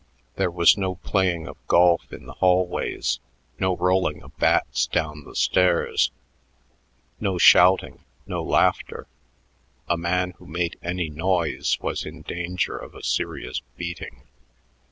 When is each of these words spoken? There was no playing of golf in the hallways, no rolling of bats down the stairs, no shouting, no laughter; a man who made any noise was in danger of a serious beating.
There 0.35 0.49
was 0.49 0.79
no 0.79 0.95
playing 0.95 1.47
of 1.47 1.57
golf 1.67 2.11
in 2.11 2.25
the 2.25 2.33
hallways, 2.33 3.19
no 3.59 3.75
rolling 3.75 4.23
of 4.23 4.35
bats 4.39 4.87
down 4.87 5.25
the 5.25 5.35
stairs, 5.35 6.09
no 7.19 7.37
shouting, 7.37 8.03
no 8.25 8.41
laughter; 8.41 9.05
a 9.87 9.97
man 9.97 10.31
who 10.39 10.47
made 10.47 10.79
any 10.81 11.11
noise 11.11 11.77
was 11.81 12.03
in 12.03 12.23
danger 12.23 12.75
of 12.75 12.95
a 12.95 13.03
serious 13.03 13.61
beating. 13.77 14.23